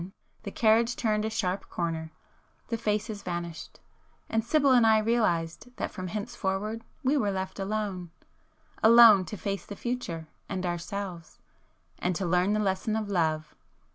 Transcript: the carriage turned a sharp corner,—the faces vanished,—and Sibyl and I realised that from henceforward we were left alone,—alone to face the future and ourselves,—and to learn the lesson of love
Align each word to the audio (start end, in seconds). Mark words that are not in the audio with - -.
the 0.41 0.49
carriage 0.49 0.95
turned 0.95 1.23
a 1.25 1.29
sharp 1.29 1.69
corner,—the 1.69 2.75
faces 2.75 3.21
vanished,—and 3.21 4.43
Sibyl 4.43 4.71
and 4.71 4.87
I 4.87 4.97
realised 4.97 5.69
that 5.77 5.91
from 5.91 6.07
henceforward 6.07 6.83
we 7.03 7.15
were 7.17 7.29
left 7.29 7.59
alone,—alone 7.59 9.25
to 9.25 9.37
face 9.37 9.67
the 9.67 9.75
future 9.75 10.27
and 10.49 10.65
ourselves,—and 10.65 12.15
to 12.15 12.25
learn 12.25 12.53
the 12.53 12.59
lesson 12.59 12.95
of 12.95 13.09
love 13.09 13.53